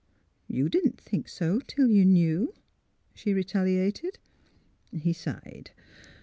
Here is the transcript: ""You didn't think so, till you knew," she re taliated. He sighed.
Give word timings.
""You 0.57 0.67
didn't 0.67 0.99
think 0.99 1.27
so, 1.29 1.59
till 1.59 1.87
you 1.91 2.05
knew," 2.05 2.55
she 3.13 3.33
re 3.35 3.43
taliated. 3.43 4.15
He 4.91 5.13
sighed. 5.13 5.69